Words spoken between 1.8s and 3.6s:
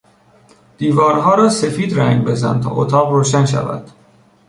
رنگ بزن تا اتاق روشن